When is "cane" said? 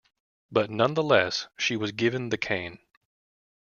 2.39-2.79